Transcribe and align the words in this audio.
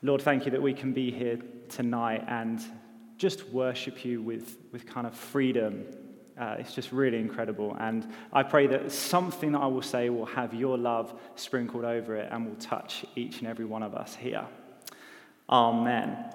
Lord, 0.00 0.22
thank 0.22 0.44
you 0.44 0.52
that 0.52 0.62
we 0.62 0.74
can 0.74 0.92
be 0.92 1.10
here 1.10 1.40
tonight 1.68 2.24
and 2.28 2.62
just 3.16 3.48
worship 3.48 4.04
you 4.04 4.22
with, 4.22 4.56
with 4.70 4.86
kind 4.86 5.08
of 5.08 5.14
freedom. 5.14 5.84
Uh, 6.40 6.54
it's 6.60 6.72
just 6.72 6.92
really 6.92 7.18
incredible. 7.18 7.76
And 7.80 8.06
I 8.32 8.44
pray 8.44 8.68
that 8.68 8.92
something 8.92 9.56
I 9.56 9.66
will 9.66 9.82
say 9.82 10.08
will 10.08 10.26
have 10.26 10.54
your 10.54 10.78
love 10.78 11.18
sprinkled 11.34 11.84
over 11.84 12.14
it 12.14 12.28
and 12.30 12.46
will 12.46 12.54
touch 12.54 13.04
each 13.16 13.40
and 13.40 13.48
every 13.48 13.64
one 13.64 13.82
of 13.82 13.96
us 13.96 14.14
here. 14.14 14.46
Amen. 15.50 16.32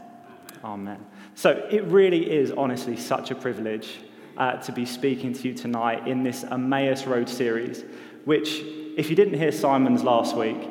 Amen. 0.62 1.06
So 1.34 1.66
it 1.72 1.86
really 1.86 2.30
is 2.30 2.52
honestly 2.52 2.98
such 2.98 3.32
a 3.32 3.36
privilege 3.36 4.00
uh, 4.36 4.58
to 4.58 4.74
be 4.74 4.86
speaking 4.86 5.32
to 5.32 5.48
you 5.48 5.54
tonight 5.54 6.06
in 6.06 6.24
this 6.24 6.44
Emmaus 6.44 7.06
Road 7.06 7.30
series, 7.30 7.86
which, 8.26 8.60
if 8.98 9.10
you 9.10 9.16
didn't 9.16 9.40
hear 9.40 9.54
Simon's 9.54 10.04
last 10.04 10.36
week, 10.36 10.70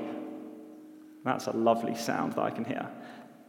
that's 1.25 1.47
a 1.47 1.53
lovely 1.53 1.95
sound 1.95 2.33
that 2.35 2.43
I 2.43 2.51
can 2.51 2.65
hear. 2.65 2.89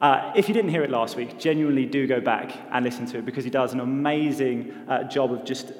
Uh, 0.01 0.33
if 0.35 0.49
you 0.49 0.53
didn't 0.53 0.69
hear 0.69 0.83
it 0.83 0.89
last 0.89 1.15
week, 1.15 1.39
genuinely 1.39 1.85
do 1.85 2.05
go 2.05 2.19
back 2.19 2.51
and 2.71 2.83
listen 2.83 3.05
to 3.05 3.19
it 3.19 3.25
because 3.25 3.45
he 3.45 3.49
does 3.49 3.71
an 3.73 3.79
amazing 3.79 4.73
uh, 4.89 5.03
job 5.05 5.31
of 5.31 5.45
just 5.45 5.71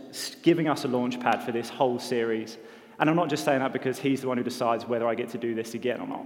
giving 0.41 0.70
us 0.70 0.85
a 0.85 0.88
launch 0.88 1.20
pad 1.20 1.44
for 1.44 1.52
this 1.52 1.70
whole 1.70 1.99
series. 1.99 2.58
And 2.99 3.09
I'm 3.09 3.18
not 3.18 3.30
just 3.30 3.44
saying 3.44 3.59
that 3.59 3.73
because 3.73 3.99
he's 3.99 4.21
the 4.21 4.27
one 4.27 4.38
who 4.38 4.44
decides 4.44 4.85
whether 4.85 5.05
I 5.05 5.16
get 5.16 5.30
to 5.32 5.38
do 5.38 5.54
this 5.54 5.73
again 5.73 5.99
or 5.99 6.08
not. 6.08 6.26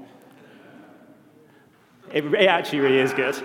It, 2.14 2.24
it 2.26 2.48
actually 2.48 2.80
really 2.80 3.00
is 3.00 3.14
good. 3.14 3.36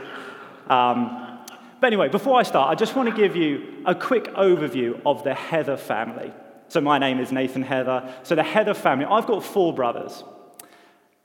Um, 0.68 1.38
but 1.80 1.86
anyway, 1.86 2.08
before 2.08 2.38
I 2.38 2.42
start, 2.42 2.70
I 2.70 2.74
just 2.74 2.94
want 2.94 3.08
to 3.08 3.14
give 3.14 3.34
you 3.34 3.82
a 3.86 3.94
quick 3.94 4.24
overview 4.34 5.00
of 5.04 5.24
the 5.24 5.34
Heather 5.34 5.76
family. 5.76 6.32
So, 6.68 6.80
my 6.80 6.98
name 6.98 7.18
is 7.18 7.32
Nathan 7.32 7.62
Heather. 7.62 8.14
So, 8.22 8.34
the 8.34 8.42
Heather 8.42 8.74
family, 8.74 9.04
I've 9.06 9.26
got 9.26 9.42
four 9.42 9.74
brothers. 9.74 10.22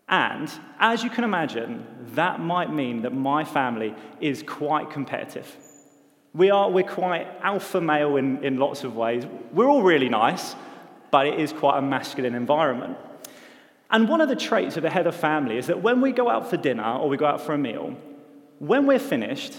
And 0.09 0.49
as 0.79 1.03
you 1.03 1.09
can 1.09 1.23
imagine, 1.23 1.85
that 2.15 2.39
might 2.39 2.71
mean 2.71 3.01
that 3.01 3.13
my 3.13 3.43
family 3.43 3.93
is 4.21 4.41
quite 4.43 4.89
competitive. 4.89 5.55
We 6.33 6.49
are, 6.49 6.69
we're 6.69 6.83
quite 6.83 7.27
alpha 7.41 7.81
male 7.81 8.15
in, 8.15 8.43
in 8.43 8.57
lots 8.57 8.83
of 8.83 8.95
ways. 8.95 9.25
We're 9.51 9.67
all 9.67 9.83
really 9.83 10.09
nice, 10.09 10.55
but 11.11 11.27
it 11.27 11.39
is 11.39 11.51
quite 11.51 11.77
a 11.77 11.81
masculine 11.81 12.35
environment. 12.35 12.97
And 13.89 14.07
one 14.07 14.21
of 14.21 14.29
the 14.29 14.35
traits 14.35 14.77
of 14.77 14.83
the 14.83 14.89
Heather 14.89 15.11
family 15.11 15.57
is 15.57 15.67
that 15.67 15.81
when 15.81 16.01
we 16.01 16.11
go 16.11 16.29
out 16.29 16.49
for 16.49 16.57
dinner 16.57 16.97
or 16.97 17.09
we 17.09 17.17
go 17.17 17.25
out 17.25 17.41
for 17.41 17.53
a 17.53 17.57
meal, 17.57 17.95
when 18.59 18.85
we're 18.85 18.99
finished, 18.99 19.53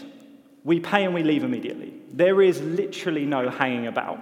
we 0.64 0.80
pay 0.80 1.05
and 1.05 1.14
we 1.14 1.22
leave 1.22 1.44
immediately. 1.44 1.94
There 2.12 2.42
is 2.42 2.60
literally 2.60 3.24
no 3.24 3.48
hanging 3.48 3.86
about. 3.86 4.18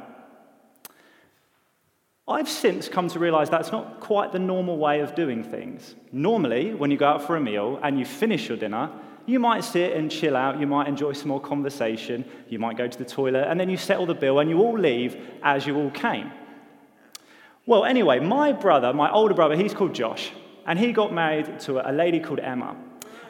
I've 2.29 2.49
since 2.49 2.89
come 2.89 3.09
to 3.11 3.21
realize 3.21 3.51
that's 3.51 3.71
not 3.71 4.01
quite 4.01 4.33
the 4.33 4.41
normal 4.41 4.79
way 4.79 4.99
of 4.99 5.15
doing 5.15 5.45
things. 5.45 5.95
Normally, 6.11 6.75
when 6.75 6.91
you 6.91 6.97
go 6.97 7.07
out 7.07 7.25
for 7.25 7.37
a 7.37 7.41
meal 7.41 7.79
and 7.85 8.01
you 8.01 8.05
finish 8.05 8.49
your 8.49 8.59
dinner, 8.59 8.91
you 9.27 9.39
might 9.39 9.63
sit 9.63 9.93
and 9.93 10.11
chill 10.11 10.37
out, 10.37 10.59
you 10.59 10.67
might 10.67 10.89
enjoy 10.89 11.13
some 11.13 11.29
more 11.29 11.41
conversation, 11.41 12.25
you 12.49 12.59
might 12.59 12.77
go 12.77 12.89
to 12.89 12.99
the 12.99 13.05
toilet, 13.05 13.47
and 13.49 13.61
then 13.61 13.71
you 13.71 13.77
settle 13.77 14.07
the 14.07 14.15
bill 14.15 14.41
and 14.41 14.51
you 14.51 14.59
all 14.59 14.77
leave 14.77 15.17
as 15.45 15.69
you 15.69 15.77
all 15.77 15.91
came. 15.91 16.33
Well, 17.65 17.85
anyway, 17.85 18.19
my 18.19 18.53
brother, 18.53 18.93
my 18.93 19.11
older 19.11 19.35
brother, 19.35 19.55
he's 19.55 19.75
called 19.75 19.95
Josh, 19.95 20.33
and 20.67 20.81
he 20.81 20.93
got 20.93 21.13
married 21.13 21.61
to 21.61 21.89
a 21.89 21.93
lady 21.93 22.19
called 22.19 22.41
Emma. 22.41 22.77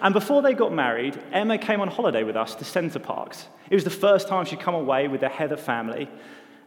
And 0.01 0.15
before 0.15 0.41
they 0.41 0.55
got 0.55 0.73
married, 0.73 1.23
Emma 1.33 1.59
came 1.59 1.81
on 1.81 1.89
holiday 1.89 2.23
with 2.23 2.37
us 2.37 2.55
to 2.57 2.65
Center 2.65 2.99
Parcs. 2.99 3.47
It 3.69 3.75
was 3.75 3.85
the 3.85 3.91
first 3.91 4.29
time 4.29 4.47
she'd 4.47 4.61
come 4.61 4.75
away 4.75 5.09
with 5.09 5.21
the 5.21 5.29
Heather 5.29 5.57
family. 5.57 6.09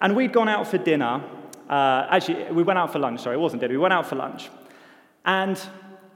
And 0.02 0.16
we'd 0.16 0.34
gone 0.34 0.50
out 0.50 0.68
for 0.68 0.78
dinner 0.78 1.24
uh, 1.70 2.08
actually, 2.10 2.52
we 2.52 2.64
went 2.64 2.80
out 2.80 2.92
for 2.92 3.00
lunch, 3.00 3.22
sorry, 3.22 3.36
it 3.36 3.40
wasn't 3.40 3.62
dinner, 3.62 3.74
we 3.74 3.78
went 3.78 3.94
out 3.94 4.08
for 4.08 4.16
lunch. 4.16 4.50
And 5.26 5.62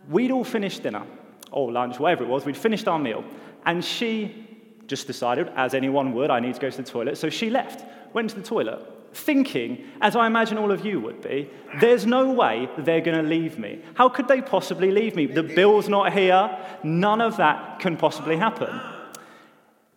we'd 0.09 0.31
all 0.31 0.43
finished 0.43 0.83
dinner, 0.83 1.03
or 1.51 1.71
lunch, 1.71 1.99
whatever 1.99 2.23
it 2.23 2.27
was, 2.27 2.45
we'd 2.45 2.57
finished 2.57 2.87
our 2.87 2.99
meal. 2.99 3.23
And 3.65 3.85
she 3.85 4.47
just 4.87 5.07
decided, 5.07 5.49
as 5.55 5.73
anyone 5.73 6.13
would, 6.13 6.29
I 6.29 6.39
need 6.39 6.55
to 6.55 6.59
go 6.61 6.69
to 6.69 6.77
the 6.77 6.83
toilet. 6.83 7.17
So 7.17 7.29
she 7.29 7.49
left, 7.49 7.85
went 8.13 8.31
to 8.31 8.35
the 8.35 8.41
toilet, 8.41 8.81
thinking, 9.13 9.85
as 10.01 10.15
I 10.15 10.25
imagine 10.25 10.57
all 10.57 10.71
of 10.71 10.83
you 10.83 10.99
would 10.99 11.21
be, 11.21 11.49
there's 11.79 12.05
no 12.05 12.31
way 12.31 12.67
they're 12.79 13.01
going 13.01 13.17
to 13.17 13.23
leave 13.23 13.59
me. 13.59 13.81
How 13.93 14.09
could 14.09 14.27
they 14.27 14.41
possibly 14.41 14.91
leave 14.91 15.15
me? 15.15 15.27
The 15.27 15.43
bill's 15.43 15.87
not 15.87 16.13
here. 16.13 16.57
None 16.83 17.21
of 17.21 17.37
that 17.37 17.79
can 17.79 17.95
possibly 17.95 18.37
happen. 18.37 18.81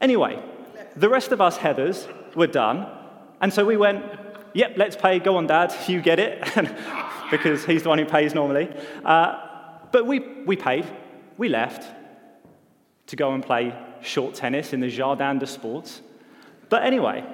Anyway, 0.00 0.42
the 0.94 1.09
rest 1.09 1.32
of 1.32 1.41
us 1.41 1.56
Heathers 1.56 2.06
were 2.36 2.47
done. 2.47 2.86
And 3.41 3.53
so 3.53 3.64
we 3.64 3.76
went, 3.76 4.04
yep, 4.56 4.72
let's 4.76 4.96
pay, 4.96 5.18
go 5.18 5.36
on, 5.36 5.46
Dad, 5.46 5.74
you 5.86 6.00
get 6.00 6.18
it, 6.18 6.42
because 7.30 7.64
he's 7.66 7.82
the 7.82 7.88
one 7.90 7.98
who 7.98 8.06
pays 8.06 8.34
normally. 8.34 8.68
Uh, 9.04 9.38
but 9.92 10.06
we, 10.06 10.20
we 10.44 10.56
paid, 10.56 10.86
we 11.36 11.48
left 11.48 11.86
to 13.08 13.16
go 13.16 13.32
and 13.32 13.44
play 13.44 13.76
short 14.00 14.34
tennis 14.34 14.72
in 14.72 14.80
the 14.80 14.88
Jardin 14.88 15.38
des 15.38 15.46
Sports. 15.46 16.00
But 16.70 16.84
anyway, 16.84 17.24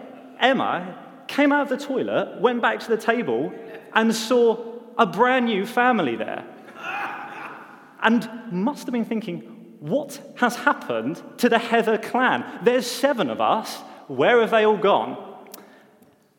Emma 0.41 0.99
came 1.29 1.53
out 1.53 1.71
of 1.71 1.79
the 1.79 1.85
toilet, 1.85 2.41
went 2.41 2.61
back 2.61 2.81
to 2.81 2.89
the 2.89 2.97
table, 2.97 3.53
and 3.95 4.15
saw 4.15 4.81
a 4.99 5.07
brand 5.07 5.47
new 5.47 5.65
family 5.65 6.17
there. 6.17 6.45
And 8.03 8.29
must 8.51 8.85
have 8.87 8.93
been 8.93 9.05
thinking, 9.05 9.41
what 9.79 10.21
has 10.37 10.57
happened 10.57 11.23
to 11.39 11.49
the 11.49 11.59
Heather 11.59 11.99
clan? 11.99 12.45
There's 12.65 12.87
seven 12.87 13.31
of 13.31 13.41
us. 13.41 13.79
Where 14.09 14.41
have 14.41 14.51
they 14.51 14.65
all 14.65 14.77
gone? 14.77 15.32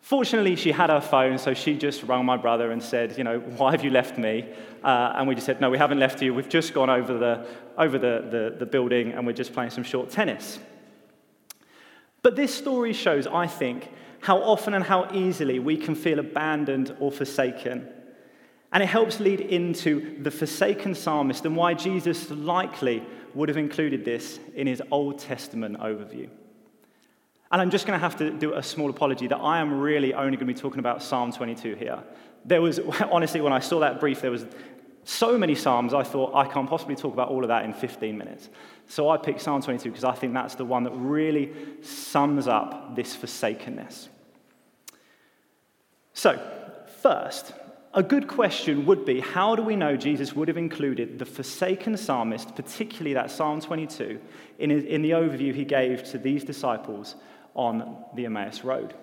Fortunately, 0.04 0.58
she 0.58 0.74
had 0.74 0.90
her 0.90 1.00
phone, 1.00 1.38
so 1.38 1.54
she 1.54 1.78
just 1.78 2.04
rang 2.04 2.26
my 2.26 2.36
brother 2.36 2.72
and 2.72 2.84
said, 2.84 3.18
You 3.18 3.24
know, 3.24 3.40
why 3.40 3.72
have 3.72 3.86
you 3.86 3.90
left 3.90 4.18
me? 4.18 4.46
Uh, 4.84 5.14
and 5.16 5.30
we 5.30 5.34
just 5.34 5.46
said, 5.46 5.62
No, 5.62 5.70
we 5.70 5.78
haven't 5.78 5.98
left 5.98 6.22
you. 6.22 6.34
We've 6.34 6.50
just 6.50 6.74
gone 6.74 6.90
over, 6.90 7.18
the, 7.18 7.48
over 7.78 7.98
the, 7.98 8.28
the, 8.30 8.56
the 8.60 8.66
building 8.66 9.14
and 9.14 9.26
we're 9.26 9.32
just 9.32 9.54
playing 9.54 9.70
some 9.70 9.86
short 9.86 10.10
tennis. 10.10 10.60
But 12.22 12.36
this 12.36 12.54
story 12.54 12.92
shows, 12.92 13.28
I 13.28 13.48
think, 13.48 13.90
how 14.20 14.40
often 14.40 14.74
and 14.74 14.84
how 14.84 15.10
easily 15.14 15.60
we 15.60 15.78
can 15.78 15.96
feel 15.96 16.20
abandoned 16.20 16.94
or 17.00 17.10
forsaken. 17.10 17.88
And 18.74 18.84
it 18.84 18.88
helps 18.88 19.22
lead 19.22 19.40
into 19.40 20.22
the 20.22 20.32
forsaken 20.32 20.96
psalmist 20.96 21.46
and 21.46 21.56
why 21.56 21.76
Jesus 21.76 22.30
likely 22.30 23.04
would 23.34 23.48
have 23.48 23.58
included 23.58 24.04
this 24.04 24.38
in 24.54 24.68
his 24.68 24.82
Old 24.92 25.20
Testament 25.20 25.80
overview. 25.80 26.30
And 27.54 27.62
I'm 27.62 27.70
just 27.70 27.86
going 27.86 27.98
to 27.98 28.04
have 28.04 28.18
to 28.18 28.32
do 28.32 28.56
a 28.56 28.64
small 28.64 28.90
apology 28.90 29.28
that 29.28 29.38
I 29.38 29.60
am 29.60 29.80
really 29.80 30.12
only 30.16 30.38
going 30.38 30.48
to 30.48 30.54
be 30.54 30.60
talking 30.60 30.80
about 30.80 31.04
Psalm 31.04 31.32
22 31.32 31.76
here. 31.76 32.04
There 32.44 32.64
was, 32.64 32.80
honestly, 33.12 33.42
when 33.42 33.54
I 33.54 33.60
saw 33.60 33.80
that 33.82 34.00
brief, 34.00 34.22
there 34.22 34.32
was 34.32 34.48
so 35.04 35.38
many 35.38 35.54
Psalms, 35.54 35.94
I 35.94 36.02
thought 36.02 36.34
I 36.34 36.48
can't 36.48 36.68
possibly 36.68 36.96
talk 36.96 37.14
about 37.14 37.30
all 37.30 37.44
of 37.44 37.50
that 37.50 37.64
in 37.64 37.72
15 37.72 38.18
minutes. 38.18 38.50
So 38.88 39.08
I 39.08 39.18
picked 39.18 39.40
Psalm 39.40 39.62
22 39.62 39.90
because 39.90 40.04
I 40.04 40.14
think 40.14 40.34
that's 40.34 40.56
the 40.56 40.66
one 40.66 40.84
that 40.86 40.94
really 40.94 41.52
sums 41.84 42.48
up 42.48 42.96
this 42.96 43.16
forsakenness. 43.16 44.10
So, 46.16 46.42
first, 47.04 47.54
a 47.94 48.02
good 48.02 48.28
question 48.28 48.88
would 48.88 49.06
be 49.06 49.20
how 49.20 49.56
do 49.56 49.62
we 49.62 49.76
know 49.76 49.96
Jesus 49.96 50.36
would 50.36 50.48
have 50.48 50.58
included 50.58 51.20
the 51.20 51.26
forsaken 51.26 51.98
psalmist, 51.98 52.56
particularly 52.56 53.14
that 53.14 53.30
Psalm 53.30 53.62
22, 53.62 54.20
in, 54.58 54.72
in 54.72 55.04
the 55.04 55.12
overview 55.12 55.54
he 55.54 55.66
gave 55.66 56.04
to 56.06 56.18
these 56.18 56.44
disciples 56.44 57.16
on 57.56 58.04
the 58.16 58.26
Emmaus 58.26 58.64
Road? 58.64 58.94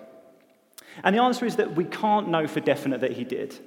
And 1.03 1.15
the 1.15 1.21
answer 1.21 1.45
is 1.45 1.55
that 1.55 1.75
we 1.75 1.85
can't 1.85 2.29
know 2.29 2.47
for 2.47 2.59
definite 2.59 3.01
that 3.01 3.13
he 3.13 3.23
did. 3.23 3.57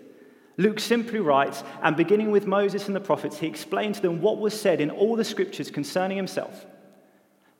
Luke 0.57 0.79
simply 0.79 1.19
writes, 1.19 1.65
and 1.83 1.97
beginning 1.97 2.31
with 2.31 2.47
Moses 2.47 2.87
and 2.87 2.95
the 2.95 3.01
prophets, 3.01 3.39
he 3.39 3.47
explained 3.47 3.97
to 3.97 4.03
them 4.03 4.21
what 4.21 4.39
was 4.39 4.59
said 4.59 4.81
in 4.81 4.91
all 4.91 5.17
the 5.17 5.25
scriptures 5.25 5.71
concerning 5.71 6.17
himself. 6.17 6.67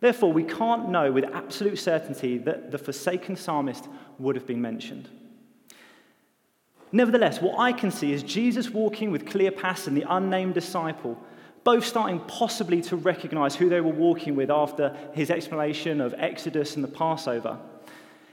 Therefore, 0.01 0.33
we 0.33 0.45
can't 0.45 0.91
know 0.91 1.11
with 1.11 1.25
absolute 1.25 1.79
certainty 1.79 2.39
that 2.39 2.71
the 2.71 2.79
forsaken 2.79 3.37
psalmist 3.37 3.89
would 4.19 4.37
have 4.37 4.47
been 4.47 4.61
mentioned. 4.61 5.09
Nevertheless, 6.93 7.41
what 7.41 7.59
I 7.59 7.73
can 7.73 7.91
see 7.91 8.13
is 8.13 8.23
Jesus 8.23 8.71
walking 8.71 9.11
with 9.11 9.25
Cleopas 9.25 9.89
and 9.89 9.97
the 9.97 10.05
unnamed 10.09 10.55
disciple 10.55 11.19
both 11.65 11.85
starting 11.85 12.21
possibly 12.21 12.83
to 12.83 12.97
recognize 12.97 13.57
who 13.57 13.69
they 13.69 13.81
were 13.81 13.93
walking 13.93 14.37
with 14.37 14.51
after 14.51 14.97
his 15.15 15.31
explanation 15.31 16.01
of 16.01 16.15
Exodus 16.19 16.77
and 16.77 16.85
the 16.85 16.89
Passover. 16.89 17.59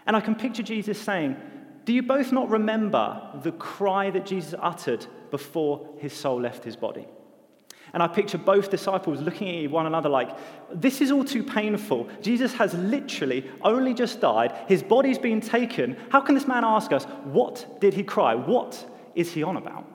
And 0.06 0.16
I 0.16 0.22
can 0.22 0.36
picture 0.36 0.63
Jesus 0.63 1.00
saying, 1.00 1.38
Do 1.86 1.94
you 1.94 2.04
both 2.04 2.31
not 2.31 2.50
remember 2.50 3.22
the 3.42 3.54
cry 3.54 4.10
that 4.10 4.25
Jesus 4.25 4.54
uttered 4.62 5.06
before 5.31 5.88
his 5.98 6.13
soul 6.13 6.42
left 6.42 6.63
his 6.66 6.75
body? 6.75 7.07
And 7.94 8.01
I 8.01 8.07
picture 8.07 8.38
both 8.38 8.69
disciples 8.69 9.19
looking 9.19 9.66
at 9.66 9.72
one 9.72 9.86
another 9.86 10.10
like, 10.10 10.38
This 10.74 11.01
is 11.01 11.12
all 11.12 11.24
too 11.24 11.44
painful. 11.44 12.10
Jesus 12.22 12.54
has 12.54 12.74
literally 12.74 13.50
only 13.62 13.94
just 13.94 14.19
died. 14.19 14.54
His 14.68 14.84
body's 14.84 15.18
been 15.18 15.42
taken. 15.42 15.98
How 16.10 16.22
can 16.22 16.36
this 16.36 16.48
man 16.48 16.63
ask 16.66 16.92
us, 16.92 17.06
What 17.24 17.80
did 17.80 17.94
he 17.94 18.04
cry? 18.04 18.36
What 18.36 18.86
is 19.16 19.31
he 19.31 19.44
on 19.44 19.57
about? 19.57 19.86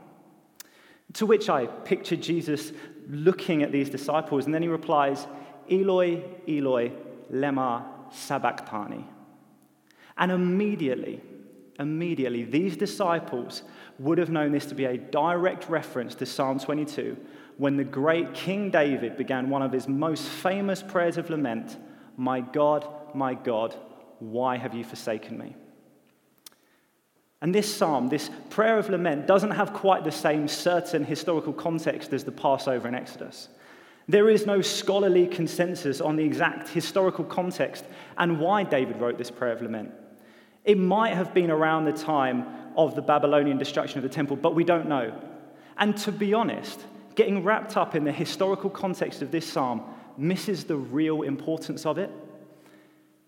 To 1.14 1.26
which 1.26 1.48
I 1.48 1.66
picture 1.66 2.16
Jesus 2.16 2.72
looking 3.08 3.62
at 3.62 3.72
these 3.72 3.90
disciples, 3.90 4.46
and 4.46 4.54
then 4.54 4.62
he 4.62 4.68
replies, 4.68 5.26
Eloi, 5.70 6.22
Eloi, 6.48 6.92
lema 7.32 7.84
sabachthani. 8.12 9.04
And 10.16 10.32
immediately, 10.32 11.20
immediately, 11.78 12.44
these 12.44 12.76
disciples 12.76 13.62
would 13.98 14.18
have 14.18 14.30
known 14.30 14.52
this 14.52 14.66
to 14.66 14.74
be 14.74 14.84
a 14.84 14.96
direct 14.96 15.68
reference 15.68 16.14
to 16.16 16.26
Psalm 16.26 16.58
22, 16.58 17.16
when 17.58 17.76
the 17.76 17.84
great 17.84 18.34
King 18.34 18.70
David 18.70 19.16
began 19.16 19.48
one 19.48 19.62
of 19.62 19.72
his 19.72 19.88
most 19.88 20.28
famous 20.28 20.82
prayers 20.82 21.16
of 21.16 21.30
lament 21.30 21.76
My 22.16 22.40
God, 22.40 22.86
my 23.14 23.34
God, 23.34 23.74
why 24.18 24.56
have 24.56 24.74
you 24.74 24.84
forsaken 24.84 25.36
me? 25.36 25.54
And 27.42 27.54
this 27.54 27.72
psalm, 27.72 28.08
this 28.08 28.30
prayer 28.50 28.78
of 28.78 28.88
lament, 28.88 29.26
doesn't 29.26 29.50
have 29.50 29.72
quite 29.72 30.04
the 30.04 30.12
same 30.12 30.48
certain 30.48 31.04
historical 31.04 31.52
context 31.52 32.12
as 32.12 32.24
the 32.24 32.32
Passover 32.32 32.88
in 32.88 32.94
Exodus. 32.94 33.48
There 34.08 34.30
is 34.30 34.46
no 34.46 34.62
scholarly 34.62 35.26
consensus 35.26 36.00
on 36.00 36.16
the 36.16 36.24
exact 36.24 36.68
historical 36.68 37.24
context 37.24 37.84
and 38.16 38.40
why 38.40 38.62
David 38.62 39.00
wrote 39.00 39.18
this 39.18 39.30
prayer 39.30 39.52
of 39.52 39.62
lament. 39.62 39.92
It 40.64 40.78
might 40.78 41.14
have 41.14 41.34
been 41.34 41.50
around 41.50 41.84
the 41.84 41.92
time 41.92 42.46
of 42.76 42.94
the 42.94 43.02
Babylonian 43.02 43.58
destruction 43.58 43.98
of 43.98 44.02
the 44.02 44.08
temple, 44.08 44.36
but 44.36 44.54
we 44.54 44.64
don't 44.64 44.88
know. 44.88 45.12
And 45.76 45.96
to 45.98 46.12
be 46.12 46.34
honest, 46.34 46.80
getting 47.16 47.44
wrapped 47.44 47.76
up 47.76 47.94
in 47.94 48.04
the 48.04 48.12
historical 48.12 48.70
context 48.70 49.22
of 49.22 49.30
this 49.30 49.46
psalm 49.46 49.82
misses 50.16 50.64
the 50.64 50.76
real 50.76 51.22
importance 51.22 51.84
of 51.84 51.98
it. 51.98 52.10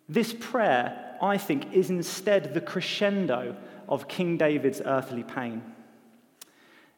This 0.08 0.32
prayer, 0.32 1.16
I 1.20 1.38
think, 1.38 1.72
is 1.72 1.90
instead 1.90 2.54
the 2.54 2.60
crescendo 2.60 3.56
of 3.88 4.08
King 4.08 4.36
David's 4.36 4.82
earthly 4.84 5.22
pain. 5.22 5.62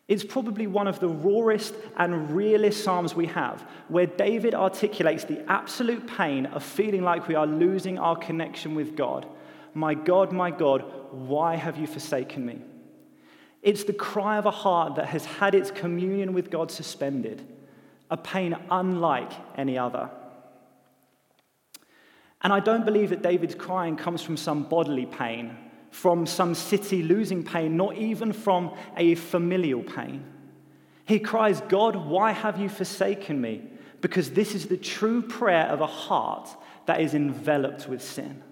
It's 0.09 0.25
probably 0.25 0.67
one 0.67 0.89
of 0.89 0.99
the 0.99 1.09
rawest 1.09 1.73
and 1.97 2.33
realest 2.33 2.83
Psalms 2.83 3.15
we 3.15 3.27
have, 3.27 3.65
where 3.87 4.07
David 4.07 4.57
articulates 4.57 5.23
the 5.23 5.49
absolute 5.49 6.05
pain 6.09 6.47
of 6.47 6.65
feeling 6.65 7.03
like 7.03 7.29
we 7.29 7.37
are 7.37 7.47
losing 7.47 7.97
our 7.97 8.17
connection 8.17 8.75
with 8.75 8.97
God. 8.97 9.25
My 9.73 9.95
God, 9.95 10.33
my 10.33 10.51
God, 10.51 10.85
why 11.13 11.55
have 11.55 11.79
you 11.79 11.87
forsaken 11.87 12.45
me? 12.45 12.61
It's 13.63 13.85
the 13.85 13.93
cry 13.93 14.37
of 14.39 14.47
a 14.47 14.51
heart 14.51 14.97
that 14.97 15.07
has 15.07 15.25
had 15.25 15.55
its 15.55 15.71
communion 15.71 16.33
with 16.33 16.51
God 16.51 16.73
suspended, 16.73 17.47
a 18.11 18.17
pain 18.17 18.57
unlike 18.69 19.31
any 19.57 19.79
other. 19.79 20.11
And 22.43 22.53
I 22.53 22.59
don't 22.59 22.85
believe 22.85 23.11
that 23.11 23.23
David's 23.23 23.55
crying 23.55 23.97
comes 23.97 24.23
from 24.23 24.37
some 24.37 24.65
bodily 24.65 25.07
pain 25.07 25.57
from 25.91 26.27
some 26.27 26.55
city 26.55 27.03
losing 27.03 27.43
pain, 27.43 27.77
not 27.77 27.97
even 27.97 28.33
from 28.33 28.75
a 28.97 29.15
familial 29.15 29.83
pain. 29.83 30.25
He 31.05 31.19
cries, 31.19 31.61
God, 31.63 31.97
why 31.97 32.31
have 32.33 32.59
you 32.61 32.69
forsaken 32.69 33.41
me? 33.41 33.63
Because 34.01 34.31
this 34.31 34.55
is 34.55 34.67
the 34.67 34.77
true 34.77 35.23
prayer 35.23 35.67
of 35.67 35.81
a 35.81 35.87
heart 35.87 36.49
that 36.87 37.01
is 37.01 37.15
enveloped 37.15 37.89
with 37.89 38.03
sin. 38.03 38.43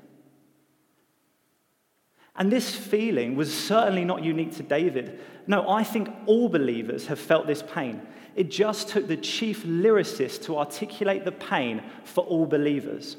And 2.37 2.53
this 2.53 2.75
feeling 2.75 3.35
was 3.35 3.53
certainly 3.53 4.05
not 4.05 4.23
unique 4.23 4.55
to 4.57 4.63
David. 4.63 5.19
No, 5.47 5.69
I 5.69 5.83
think 5.83 6.09
all 6.27 6.49
believers 6.49 7.07
have 7.07 7.19
felt 7.19 7.47
this 7.47 7.63
pain. 7.63 8.01
It 8.37 8.51
just 8.51 8.89
took 8.89 9.09
the 9.09 9.17
chief 9.17 9.65
lyricist 9.65 10.45
to 10.45 10.59
articulate 10.59 11.25
the 11.25 11.33
pain 11.33 11.83
for 12.05 12.23
all 12.25 12.47
believers. 12.47 13.17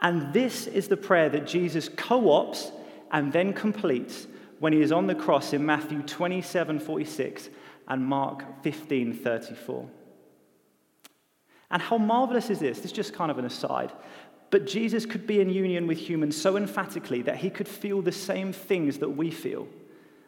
And 0.00 0.32
this 0.32 0.66
is 0.66 0.88
the 0.88 0.96
prayer 0.96 1.28
that 1.28 1.46
Jesus 1.46 1.88
co 1.88 2.30
ops 2.30 2.70
and 3.10 3.32
then 3.32 3.52
completes 3.52 4.26
when 4.60 4.72
he 4.72 4.80
is 4.80 4.92
on 4.92 5.06
the 5.06 5.14
cross 5.14 5.52
in 5.52 5.64
Matthew 5.64 6.02
27 6.02 6.80
46 6.80 7.48
and 7.88 8.04
Mark 8.04 8.62
15 8.62 9.14
34. 9.14 9.88
And 11.70 11.82
how 11.82 11.98
marvelous 11.98 12.50
is 12.50 12.60
this? 12.60 12.78
This 12.78 12.86
is 12.86 12.92
just 12.92 13.12
kind 13.12 13.30
of 13.30 13.38
an 13.38 13.44
aside. 13.44 13.92
But 14.50 14.66
Jesus 14.66 15.04
could 15.04 15.26
be 15.26 15.40
in 15.40 15.50
union 15.50 15.86
with 15.86 15.98
humans 15.98 16.40
so 16.40 16.56
emphatically 16.56 17.20
that 17.22 17.36
he 17.36 17.50
could 17.50 17.68
feel 17.68 18.00
the 18.00 18.12
same 18.12 18.52
things 18.52 18.98
that 18.98 19.10
we 19.10 19.30
feel. 19.30 19.68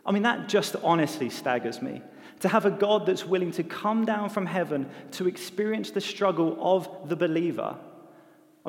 I 0.05 0.13
mean, 0.13 0.25
that 0.25 0.49
just 0.49 0.77
honestly 0.83 1.31
staggers 1.31 1.81
me. 1.81 2.03
To 2.41 2.49
have 2.49 2.67
a 2.67 2.71
God 2.71 3.07
that's 3.07 3.25
willing 3.25 3.53
to 3.53 3.63
come 3.63 4.05
down 4.05 4.29
from 4.29 4.47
heaven 4.47 4.91
to 5.13 5.27
experience 5.27 5.91
the 5.91 6.01
struggle 6.01 6.59
of 6.61 7.09
the 7.09 7.17
believer 7.17 7.77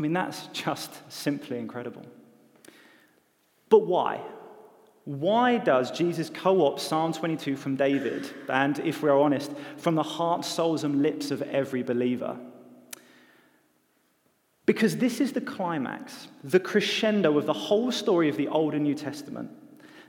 I 0.01 0.03
mean, 0.03 0.13
that's 0.13 0.48
just 0.48 1.12
simply 1.12 1.59
incredible. 1.59 2.03
But 3.69 3.86
why? 3.86 4.19
Why 5.06 5.59
does 5.59 5.92
Jesus 5.92 6.27
co 6.27 6.65
opt 6.65 6.80
Psalm 6.80 7.13
22 7.13 7.56
from 7.56 7.75
David, 7.75 8.27
and 8.50 8.80
if 8.80 9.03
we're 9.03 9.15
honest, 9.15 9.51
from 9.77 9.94
the 9.94 10.01
heart, 10.01 10.44
souls, 10.44 10.83
and 10.83 11.03
lips 11.03 11.30
of 11.30 11.44
every 11.44 11.83
believer? 11.83 12.36
Because 14.65 14.98
this 14.98 15.21
is 15.21 15.33
the 15.33 15.42
climax, 15.42 16.30
the 16.44 16.59
crescendo 16.59 17.38
of 17.38 17.45
the 17.45 17.53
whole 17.53 17.92
story 17.92 18.27
of 18.27 18.38
the 18.38 18.48
Old 18.48 18.74
and 18.74 18.83
New 18.83 18.95
Testament. 18.95 19.51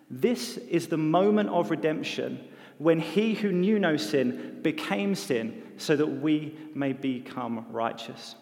This 0.08 0.56
is 0.56 0.86
the 0.86 0.96
moment 0.96 1.50
of 1.50 1.70
redemption 1.70 2.48
when 2.78 2.98
he 2.98 3.34
who 3.34 3.52
knew 3.52 3.78
no 3.78 3.98
sin 3.98 4.60
became 4.62 5.14
sin 5.14 5.62
so 5.76 5.94
that 5.96 6.06
we 6.06 6.56
may 6.74 6.94
become 6.94 7.66
righteous. 7.70 8.36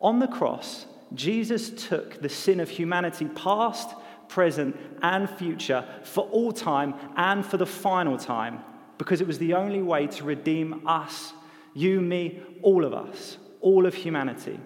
On 0.00 0.18
the 0.18 0.28
cross, 0.28 0.86
Jesus 1.14 1.70
took 1.70 2.20
the 2.22 2.28
sin 2.28 2.60
of 2.60 2.70
humanity, 2.70 3.26
past, 3.26 3.94
present, 4.28 4.76
and 5.02 5.28
future, 5.28 5.84
for 6.04 6.24
all 6.28 6.52
time 6.52 6.94
and 7.16 7.44
for 7.44 7.56
the 7.56 7.66
final 7.66 8.16
time, 8.16 8.60
because 8.96 9.20
it 9.20 9.26
was 9.26 9.38
the 9.38 9.54
only 9.54 9.82
way 9.82 10.06
to 10.06 10.24
redeem 10.24 10.86
us, 10.86 11.32
you, 11.74 12.00
me, 12.00 12.40
all 12.62 12.84
of 12.84 12.94
us, 12.94 13.36
all 13.60 13.86
of 13.86 13.94
humanity. 13.94 14.58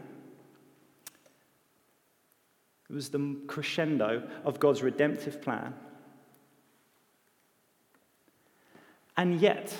It 2.88 2.94
was 2.94 3.08
the 3.08 3.36
crescendo 3.46 4.28
of 4.44 4.60
God's 4.60 4.82
redemptive 4.82 5.40
plan. 5.40 5.74
And 9.16 9.40
yet, 9.40 9.74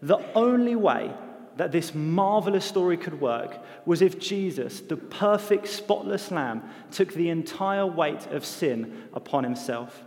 the 0.00 0.18
only 0.34 0.74
way 0.74 1.12
that 1.56 1.72
this 1.72 1.94
marvelous 1.94 2.64
story 2.64 2.96
could 2.96 3.20
work 3.20 3.58
was 3.84 4.02
if 4.02 4.18
Jesus, 4.18 4.80
the 4.80 4.96
perfect, 4.96 5.68
spotless 5.68 6.30
lamb, 6.30 6.62
took 6.90 7.12
the 7.12 7.30
entire 7.30 7.86
weight 7.86 8.26
of 8.26 8.44
sin 8.44 9.08
upon 9.14 9.44
himself. 9.44 10.04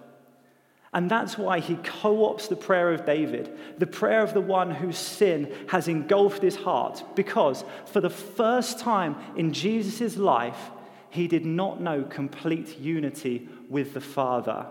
And 0.91 1.09
that's 1.09 1.37
why 1.37 1.59
he 1.59 1.75
co 1.75 2.17
opts 2.17 2.49
the 2.49 2.55
prayer 2.55 2.93
of 2.93 3.05
David, 3.05 3.55
the 3.77 3.87
prayer 3.87 4.23
of 4.23 4.33
the 4.33 4.41
one 4.41 4.71
whose 4.71 4.97
sin 4.97 5.53
has 5.67 5.87
engulfed 5.87 6.41
his 6.41 6.55
heart, 6.55 7.03
because 7.15 7.63
for 7.85 8.01
the 8.01 8.09
first 8.09 8.79
time 8.79 9.15
in 9.35 9.53
Jesus' 9.53 10.17
life, 10.17 10.71
he 11.11 11.27
did 11.27 11.45
not 11.45 11.81
know 11.81 12.03
complete 12.03 12.79
unity 12.79 13.47
with 13.69 13.93
the 13.93 14.01
Father. 14.01 14.65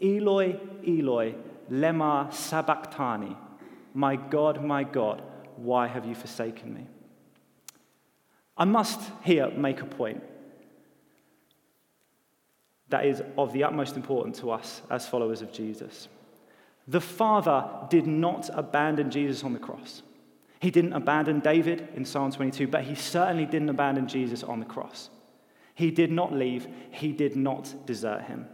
Eloi, 0.00 0.58
Eloi, 0.86 1.34
lema 1.70 2.32
sabachthani. 2.32 3.36
My 3.94 4.16
God, 4.16 4.64
my 4.64 4.84
God, 4.84 5.22
why 5.62 5.86
have 5.86 6.04
you 6.04 6.14
forsaken 6.14 6.74
me? 6.74 6.86
I 8.56 8.64
must 8.64 9.00
here 9.22 9.50
make 9.50 9.80
a 9.80 9.86
point 9.86 10.22
that 12.88 13.06
is 13.06 13.22
of 13.38 13.52
the 13.52 13.64
utmost 13.64 13.96
importance 13.96 14.40
to 14.40 14.50
us 14.50 14.82
as 14.90 15.08
followers 15.08 15.40
of 15.40 15.52
Jesus. 15.52 16.08
The 16.86 17.00
Father 17.00 17.66
did 17.88 18.06
not 18.06 18.50
abandon 18.52 19.10
Jesus 19.10 19.44
on 19.44 19.52
the 19.52 19.58
cross. 19.58 20.02
He 20.60 20.70
didn't 20.70 20.92
abandon 20.92 21.40
David 21.40 21.88
in 21.94 22.04
Psalm 22.04 22.30
22, 22.30 22.68
but 22.68 22.84
he 22.84 22.94
certainly 22.94 23.46
didn't 23.46 23.70
abandon 23.70 24.06
Jesus 24.06 24.42
on 24.42 24.60
the 24.60 24.66
cross. 24.66 25.10
He 25.74 25.90
did 25.90 26.12
not 26.12 26.32
leave, 26.32 26.66
he 26.90 27.12
did 27.12 27.34
not 27.34 27.74
desert 27.86 28.22
him. 28.22 28.46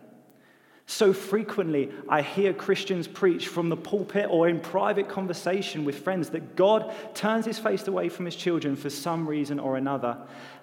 So 0.91 1.13
frequently, 1.13 1.91
I 2.09 2.23
hear 2.23 2.55
Christians 2.55 3.07
preach 3.07 3.49
from 3.49 3.69
the 3.69 3.77
pulpit 3.77 4.27
or 4.31 4.49
in 4.49 4.59
private 4.59 5.07
conversation 5.07 5.85
with 5.85 5.99
friends 6.03 6.31
that 6.31 6.57
God 6.57 6.95
turns 7.13 7.45
his 7.45 7.59
face 7.59 7.87
away 7.87 8.09
from 8.09 8.25
his 8.25 8.35
children 8.35 8.75
for 8.75 8.89
some 8.89 9.29
reason 9.29 9.61
or 9.61 9.77
another, 9.77 10.17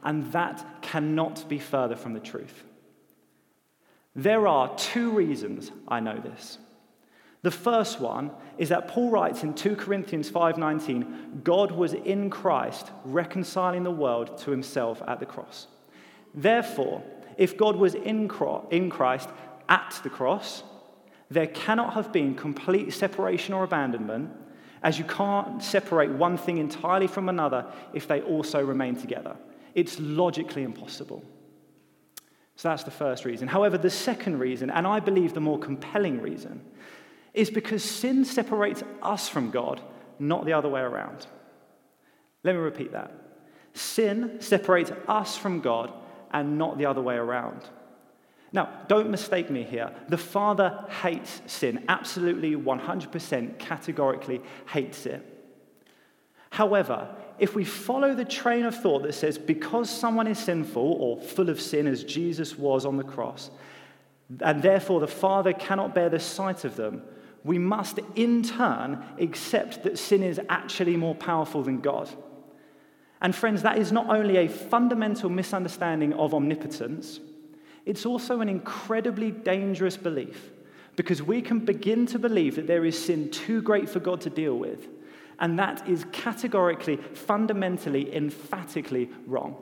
and 0.03 0.31
that 0.31 0.81
cannot 0.81 1.47
be 1.47 1.59
further 1.59 1.95
from 1.95 2.13
the 2.13 2.19
truth. 2.19 2.63
There 4.15 4.47
are 4.47 4.75
two 4.77 5.11
reasons 5.11 5.71
I 5.87 5.99
know 5.99 6.17
this. 6.17 6.57
The 7.43 7.51
first 7.51 7.99
one 7.99 8.31
is 8.57 8.69
that 8.69 8.87
Paul 8.87 9.11
writes 9.11 9.43
in 9.43 9.53
2 9.53 9.75
Corinthians 9.75 10.31
5:19, 10.31 11.41
God 11.43 11.71
was 11.71 11.93
in 11.93 12.31
Christ 12.31 12.91
reconciling 13.03 13.83
the 13.83 13.91
world 13.91 14.39
to 14.39 14.49
himself 14.49 15.03
at 15.07 15.19
the 15.19 15.27
cross. 15.27 15.67
Therefore, 16.33 17.03
if 17.37 17.55
God 17.55 17.75
was 17.75 17.93
in 17.93 18.27
Christ 18.27 19.29
at 19.69 19.99
the 20.03 20.09
cross, 20.09 20.63
there 21.29 21.47
cannot 21.47 21.93
have 21.93 22.11
been 22.11 22.35
complete 22.35 22.93
separation 22.93 23.53
or 23.53 23.63
abandonment, 23.63 24.31
as 24.83 24.99
you 24.99 25.05
can't 25.05 25.63
separate 25.63 26.11
one 26.11 26.37
thing 26.37 26.57
entirely 26.59 27.07
from 27.07 27.29
another 27.29 27.65
if 27.93 28.07
they 28.07 28.21
also 28.21 28.63
remain 28.63 28.95
together. 28.95 29.35
It's 29.73 29.99
logically 29.99 30.63
impossible. 30.63 31.23
So 32.55 32.69
that's 32.69 32.83
the 32.83 32.91
first 32.91 33.25
reason. 33.25 33.47
However, 33.47 33.77
the 33.77 33.89
second 33.89 34.39
reason, 34.39 34.69
and 34.69 34.87
I 34.87 34.99
believe 34.99 35.33
the 35.33 35.41
more 35.41 35.59
compelling 35.59 36.21
reason, 36.21 36.61
is 37.33 37.49
because 37.49 37.83
sin 37.83 38.23
separates 38.23 38.83
us 39.01 39.27
from 39.27 39.51
God, 39.51 39.81
not 40.19 40.45
the 40.45 40.53
other 40.53 40.69
way 40.69 40.81
around. 40.81 41.27
Let 42.43 42.53
me 42.55 42.61
repeat 42.61 42.93
that. 42.93 43.11
Sin 43.73 44.37
separates 44.39 44.91
us 45.07 45.35
from 45.35 45.59
God 45.59 45.91
and 46.31 46.57
not 46.57 46.77
the 46.77 46.85
other 46.85 47.01
way 47.01 47.15
around. 47.15 47.61
Now, 48.55 48.69
don't 48.87 49.09
mistake 49.09 49.49
me 49.49 49.63
here. 49.63 49.91
The 50.07 50.17
Father 50.17 50.85
hates 51.01 51.41
sin, 51.45 51.83
absolutely 51.89 52.55
100% 52.55 53.59
categorically 53.59 54.41
hates 54.69 55.05
it. 55.05 55.21
However, 56.51 57.13
if 57.37 57.53
we 57.53 57.65
follow 57.65 58.15
the 58.15 58.23
train 58.23 58.63
of 58.63 58.73
thought 58.73 59.03
that 59.03 59.13
says 59.13 59.37
because 59.37 59.89
someone 59.89 60.25
is 60.25 60.39
sinful 60.39 60.81
or 60.81 61.19
full 61.19 61.49
of 61.49 61.59
sin 61.59 61.85
as 61.85 62.05
Jesus 62.05 62.57
was 62.57 62.85
on 62.85 62.95
the 62.95 63.03
cross, 63.03 63.51
and 64.39 64.61
therefore 64.61 65.01
the 65.01 65.07
Father 65.07 65.51
cannot 65.51 65.93
bear 65.93 66.07
the 66.07 66.17
sight 66.17 66.63
of 66.63 66.77
them, 66.77 67.03
we 67.43 67.57
must 67.57 67.99
in 68.15 68.41
turn 68.41 69.03
accept 69.19 69.83
that 69.83 69.99
sin 69.99 70.23
is 70.23 70.39
actually 70.47 70.95
more 70.95 71.13
powerful 71.13 71.61
than 71.61 71.81
God. 71.81 72.09
And 73.19 73.35
friends, 73.35 73.63
that 73.63 73.77
is 73.79 73.91
not 73.91 74.09
only 74.09 74.37
a 74.37 74.47
fundamental 74.47 75.29
misunderstanding 75.29 76.13
of 76.13 76.33
omnipotence, 76.33 77.19
it's 77.85 78.05
also 78.05 78.41
an 78.41 78.49
incredibly 78.49 79.31
dangerous 79.31 79.97
belief 79.97 80.51
because 80.95 81.21
we 81.21 81.41
can 81.41 81.59
begin 81.59 82.05
to 82.07 82.19
believe 82.19 82.55
that 82.55 82.67
there 82.67 82.85
is 82.85 82.97
sin 82.97 83.29
too 83.29 83.61
great 83.61 83.89
for 83.89 83.99
God 83.99 84.21
to 84.21 84.29
deal 84.29 84.57
with 84.57 84.87
and 85.39 85.59
that 85.59 85.87
is 85.87 86.05
categorically, 86.11 86.97
fundamentally, 86.97 88.15
emphatically 88.15 89.09
wrong. 89.27 89.55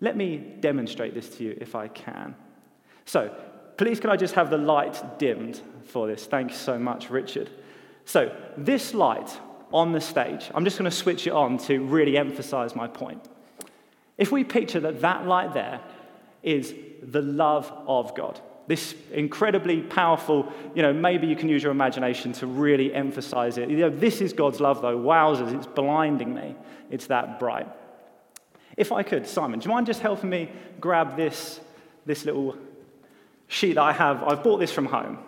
Let 0.00 0.16
me 0.16 0.38
demonstrate 0.60 1.14
this 1.14 1.28
to 1.36 1.44
you 1.44 1.58
if 1.60 1.74
I 1.74 1.88
can. 1.88 2.36
So, 3.04 3.34
please, 3.76 3.98
can 3.98 4.10
I 4.10 4.16
just 4.16 4.34
have 4.34 4.50
the 4.50 4.58
light 4.58 5.18
dimmed 5.18 5.60
for 5.84 6.06
this? 6.06 6.26
Thank 6.26 6.52
you 6.52 6.56
so 6.56 6.78
much, 6.78 7.10
Richard. 7.10 7.50
So, 8.04 8.34
this 8.56 8.94
light 8.94 9.36
on 9.72 9.92
the 9.92 10.00
stage, 10.00 10.50
I'm 10.54 10.64
just 10.64 10.78
going 10.78 10.90
to 10.90 10.96
switch 10.96 11.26
it 11.26 11.32
on 11.32 11.58
to 11.58 11.80
really 11.80 12.16
emphasize 12.16 12.76
my 12.76 12.86
point. 12.86 13.24
If 14.16 14.30
we 14.32 14.44
picture 14.44 14.80
that 14.80 15.00
that 15.00 15.26
light 15.26 15.54
there 15.54 15.80
is 16.42 16.74
the 17.02 17.22
love 17.22 17.72
of 17.86 18.14
God, 18.14 18.40
this 18.66 18.94
incredibly 19.12 19.80
powerful, 19.80 20.52
you 20.74 20.82
know, 20.82 20.92
maybe 20.92 21.26
you 21.26 21.36
can 21.36 21.48
use 21.48 21.62
your 21.62 21.72
imagination 21.72 22.32
to 22.34 22.46
really 22.46 22.92
emphasize 22.92 23.58
it. 23.58 23.70
You 23.70 23.78
know, 23.78 23.90
this 23.90 24.20
is 24.20 24.32
God's 24.32 24.60
love, 24.60 24.82
though. 24.82 24.98
Wowzers, 24.98 25.54
it's 25.54 25.66
blinding 25.66 26.34
me. 26.34 26.54
It's 26.90 27.06
that 27.06 27.38
bright. 27.38 27.68
If 28.76 28.92
I 28.92 29.02
could, 29.02 29.26
Simon, 29.26 29.58
do 29.58 29.64
you 29.64 29.74
mind 29.74 29.86
just 29.86 30.00
helping 30.00 30.30
me 30.30 30.50
grab 30.80 31.16
this, 31.16 31.60
this 32.06 32.24
little 32.24 32.56
sheet 33.48 33.74
that 33.74 33.82
I 33.82 33.92
have? 33.92 34.22
I've 34.22 34.42
bought 34.42 34.58
this 34.58 34.72
from 34.72 34.86
home. 34.86 35.18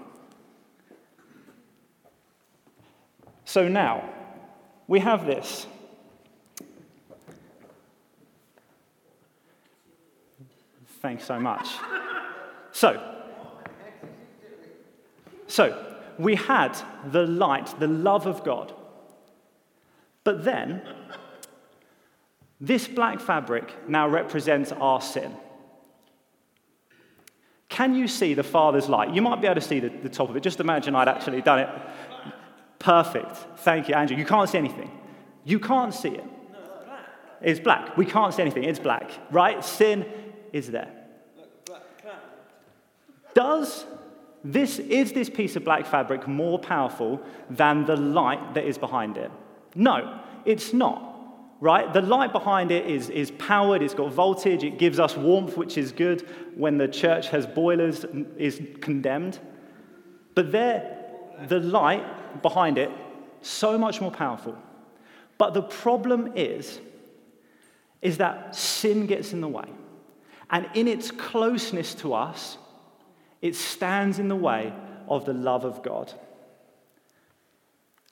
So 3.45 3.67
now, 3.67 4.09
we 4.87 5.00
have 5.00 5.26
this. 5.26 5.67
Thanks 11.00 11.25
so 11.25 11.40
much. 11.40 11.69
So, 12.73 13.16
so, 15.47 15.97
we 16.19 16.37
had 16.37 16.78
the 17.11 17.26
light, 17.26 17.75
the 17.80 17.88
love 17.88 18.26
of 18.26 18.45
God. 18.45 18.73
But 20.23 20.45
then, 20.45 20.83
this 22.61 22.87
black 22.87 23.21
fabric 23.21 23.88
now 23.88 24.07
represents 24.07 24.71
our 24.73 25.00
sin. 25.00 25.35
Can 27.71 27.95
you 27.95 28.07
see 28.07 28.35
the 28.35 28.42
Father's 28.42 28.88
light? 28.88 29.14
You 29.14 29.23
might 29.23 29.40
be 29.40 29.47
able 29.47 29.61
to 29.61 29.66
see 29.66 29.80
the, 29.80 29.88
the 29.88 30.09
top 30.09 30.28
of 30.28 30.37
it. 30.37 30.42
Just 30.42 30.61
imagine 30.61 30.95
I'd 30.95 31.09
actually 31.09 31.40
done 31.40 31.61
it. 31.61 31.69
Perfect. 32.78 33.37
Thank 33.59 33.88
you, 33.88 33.95
Andrew. 33.95 34.16
You 34.16 34.26
can't 34.26 34.49
see 34.49 34.59
anything. 34.59 34.90
You 35.45 35.59
can't 35.59 35.95
see 35.95 36.11
it. 36.11 36.25
It's 37.40 37.61
black. 37.61 37.97
We 37.97 38.04
can't 38.04 38.35
see 38.35 38.42
anything. 38.42 38.64
It's 38.64 38.78
black, 38.78 39.11
right? 39.30 39.64
Sin 39.64 40.04
is 40.52 40.71
there. 40.71 40.90
Does 43.35 43.87
this, 44.42 44.78
is 44.78 45.12
this 45.12 45.30
piece 45.30 45.57
of 45.57 45.64
black 45.64 45.87
fabric 45.87 46.26
more 46.26 46.59
powerful 46.59 47.21
than 47.49 47.85
the 47.85 47.97
light 47.97 48.54
that 48.54 48.64
is 48.64 48.78
behind 48.78 49.16
it? 49.16 49.30
No, 49.75 50.21
it's 50.45 50.73
not. 50.73 51.07
Right? 51.61 51.92
The 51.92 52.00
light 52.00 52.33
behind 52.33 52.71
it 52.71 52.87
is, 52.87 53.11
is 53.11 53.30
powered, 53.33 53.83
it's 53.83 53.92
got 53.92 54.12
voltage, 54.12 54.64
it 54.64 54.78
gives 54.78 54.99
us 54.99 55.14
warmth, 55.14 55.59
which 55.59 55.76
is 55.76 55.92
good 55.92 56.26
when 56.57 56.78
the 56.78 56.88
church 56.88 57.28
has 57.28 57.47
boilers, 57.47 58.07
is 58.38 58.62
condemned. 58.80 59.38
But 60.35 60.52
there, 60.52 61.04
the 61.49 61.61
light 61.61 62.40
behind 62.40 62.78
it, 62.78 62.90
so 63.42 63.76
much 63.76 64.00
more 64.00 64.11
powerful. 64.11 64.57
But 65.37 65.52
the 65.52 65.62
problem 65.62 66.33
is, 66.35 66.80
is 68.00 68.16
that 68.19 68.57
sin 68.57 69.07
gets 69.07 69.35
in 69.35 69.42
the 69.42 69.49
way. 69.49 69.66
And 70.50 70.69
in 70.75 70.88
its 70.88 71.11
closeness 71.11 71.95
to 71.97 72.14
us, 72.14 72.59
it 73.40 73.54
stands 73.54 74.19
in 74.19 74.28
the 74.28 74.37
way 74.37 74.73
of 75.09 75.25
the 75.25 75.33
love 75.33 75.64
of 75.64 75.83
God. 75.83 76.12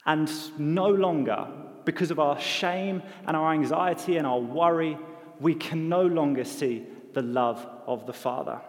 And 0.06 0.30
no 0.58 0.88
longer, 0.88 1.46
because 1.84 2.10
of 2.10 2.18
our 2.18 2.40
shame 2.40 3.02
and 3.26 3.36
our 3.36 3.52
anxiety 3.52 4.16
and 4.16 4.26
our 4.26 4.38
worry, 4.38 4.96
we 5.40 5.54
can 5.54 5.88
no 5.88 6.02
longer 6.02 6.44
see 6.44 6.86
the 7.12 7.22
love 7.22 7.66
of 7.86 8.06
the 8.06 8.12
Father. 8.12 8.60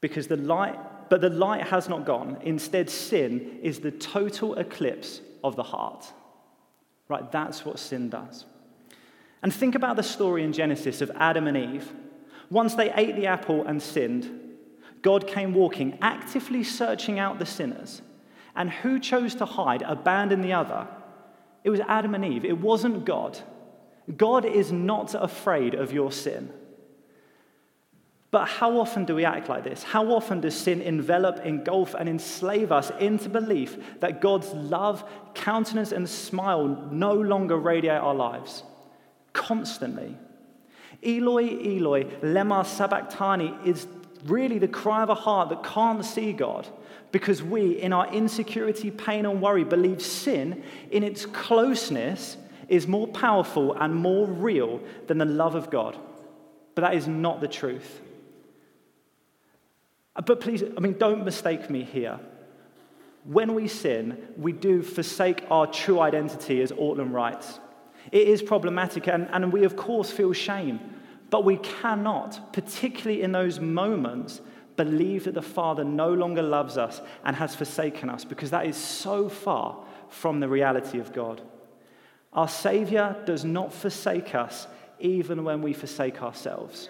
Because 0.00 0.26
the 0.26 0.36
light, 0.36 0.78
but 1.08 1.20
the 1.20 1.30
light 1.30 1.66
has 1.68 1.88
not 1.88 2.04
gone. 2.04 2.38
Instead, 2.42 2.90
sin 2.90 3.58
is 3.62 3.80
the 3.80 3.90
total 3.90 4.54
eclipse 4.54 5.20
of 5.42 5.56
the 5.56 5.62
heart. 5.62 6.04
Right? 7.08 7.30
That's 7.32 7.64
what 7.64 7.78
sin 7.78 8.10
does. 8.10 8.44
And 9.44 9.52
think 9.52 9.74
about 9.74 9.96
the 9.96 10.02
story 10.02 10.42
in 10.42 10.54
Genesis 10.54 11.02
of 11.02 11.12
Adam 11.16 11.46
and 11.46 11.56
Eve 11.56 11.92
once 12.48 12.74
they 12.74 12.90
ate 12.94 13.14
the 13.14 13.26
apple 13.26 13.66
and 13.66 13.80
sinned, 13.80 14.30
God 15.02 15.26
came 15.26 15.52
walking, 15.52 15.98
actively 16.00 16.64
searching 16.64 17.18
out 17.18 17.38
the 17.38 17.44
sinners. 17.44 18.00
And 18.56 18.70
who 18.70 18.98
chose 18.98 19.34
to 19.34 19.44
hide, 19.44 19.82
abandon 19.82 20.40
the 20.40 20.54
other? 20.54 20.88
It 21.62 21.68
was 21.68 21.80
Adam 21.80 22.14
and 22.14 22.24
Eve. 22.24 22.46
It 22.46 22.58
wasn't 22.58 23.04
God. 23.04 23.38
God 24.16 24.46
is 24.46 24.72
not 24.72 25.14
afraid 25.14 25.74
of 25.74 25.92
your 25.92 26.10
sin. 26.10 26.50
But 28.30 28.46
how 28.48 28.78
often 28.78 29.04
do 29.04 29.14
we 29.14 29.26
act 29.26 29.50
like 29.50 29.62
this? 29.64 29.82
How 29.82 30.10
often 30.12 30.40
does 30.40 30.56
sin 30.56 30.80
envelop, 30.80 31.44
engulf, 31.44 31.92
and 31.92 32.08
enslave 32.08 32.72
us 32.72 32.90
into 32.98 33.28
belief 33.28 34.00
that 34.00 34.22
God's 34.22 34.50
love, 34.54 35.04
countenance, 35.34 35.92
and 35.92 36.08
smile 36.08 36.66
no 36.90 37.12
longer 37.12 37.58
radiate 37.58 38.00
our 38.00 38.14
lives? 38.14 38.62
Constantly. 39.34 40.16
Eloi, 41.02 41.44
Eloi, 41.44 42.04
lema 42.22 42.64
sabachthani 42.64 43.54
is 43.66 43.86
really 44.24 44.58
the 44.58 44.68
cry 44.68 45.02
of 45.02 45.10
a 45.10 45.14
heart 45.14 45.50
that 45.50 45.62
can't 45.62 46.02
see 46.02 46.32
God 46.32 46.66
because 47.12 47.42
we, 47.42 47.80
in 47.80 47.92
our 47.92 48.12
insecurity, 48.12 48.90
pain, 48.90 49.26
and 49.26 49.40
worry, 49.40 49.64
believe 49.64 50.00
sin 50.00 50.64
in 50.90 51.04
its 51.04 51.26
closeness 51.26 52.36
is 52.68 52.88
more 52.88 53.06
powerful 53.06 53.74
and 53.74 53.94
more 53.94 54.26
real 54.26 54.80
than 55.06 55.18
the 55.18 55.24
love 55.24 55.54
of 55.54 55.70
God. 55.70 55.96
But 56.74 56.82
that 56.82 56.94
is 56.94 57.06
not 57.06 57.40
the 57.40 57.48
truth. 57.48 58.00
Uh, 60.16 60.22
but 60.22 60.40
please, 60.40 60.64
I 60.76 60.80
mean, 60.80 60.98
don't 60.98 61.24
mistake 61.24 61.70
me 61.70 61.82
here. 61.84 62.18
When 63.24 63.54
we 63.54 63.68
sin, 63.68 64.28
we 64.36 64.52
do 64.52 64.82
forsake 64.82 65.44
our 65.50 65.66
true 65.66 66.00
identity, 66.00 66.62
as 66.62 66.72
Ortlund 66.72 67.12
writes. 67.12 67.60
It 68.12 68.28
is 68.28 68.42
problematic, 68.42 69.06
and, 69.06 69.28
and 69.32 69.52
we, 69.52 69.64
of 69.64 69.76
course, 69.76 70.10
feel 70.10 70.32
shame. 70.32 70.80
But 71.30 71.44
we 71.44 71.56
cannot, 71.56 72.52
particularly 72.52 73.22
in 73.22 73.32
those 73.32 73.58
moments, 73.58 74.40
believe 74.76 75.24
that 75.24 75.34
the 75.34 75.42
Father 75.42 75.84
no 75.84 76.12
longer 76.12 76.42
loves 76.42 76.76
us 76.76 77.00
and 77.24 77.36
has 77.36 77.54
forsaken 77.54 78.10
us 78.10 78.24
because 78.24 78.50
that 78.50 78.66
is 78.66 78.76
so 78.76 79.28
far 79.28 79.84
from 80.08 80.40
the 80.40 80.48
reality 80.48 80.98
of 80.98 81.12
God. 81.12 81.40
Our 82.32 82.48
Savior 82.48 83.16
does 83.26 83.44
not 83.44 83.72
forsake 83.72 84.34
us 84.34 84.66
even 84.98 85.44
when 85.44 85.62
we 85.62 85.72
forsake 85.72 86.22
ourselves. 86.22 86.88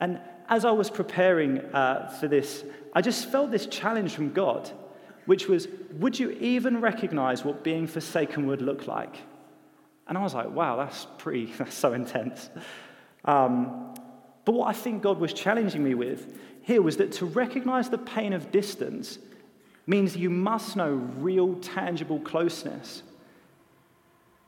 And 0.00 0.20
as 0.48 0.64
I 0.64 0.70
was 0.70 0.90
preparing 0.90 1.58
uh, 1.74 2.08
for 2.20 2.28
this, 2.28 2.64
I 2.92 3.02
just 3.02 3.30
felt 3.30 3.50
this 3.50 3.66
challenge 3.66 4.14
from 4.14 4.32
God, 4.32 4.70
which 5.26 5.46
was 5.46 5.68
Would 5.94 6.18
you 6.18 6.30
even 6.30 6.80
recognize 6.80 7.44
what 7.44 7.62
being 7.62 7.86
forsaken 7.86 8.46
would 8.46 8.62
look 8.62 8.86
like? 8.86 9.16
And 10.08 10.16
I 10.16 10.22
was 10.22 10.34
like, 10.34 10.50
wow, 10.50 10.76
that's 10.76 11.06
pretty, 11.18 11.46
that's 11.58 11.76
so 11.76 11.92
intense. 11.92 12.50
Um, 13.24 13.94
but 14.44 14.52
what 14.52 14.68
I 14.68 14.72
think 14.72 15.02
God 15.02 15.20
was 15.20 15.32
challenging 15.32 15.84
me 15.84 15.94
with 15.94 16.38
here 16.62 16.82
was 16.82 16.96
that 16.98 17.12
to 17.12 17.26
recognize 17.26 17.88
the 17.88 17.98
pain 17.98 18.32
of 18.32 18.50
distance 18.50 19.18
means 19.86 20.16
you 20.16 20.30
must 20.30 20.76
know 20.76 20.92
real, 21.18 21.54
tangible 21.56 22.20
closeness. 22.20 23.02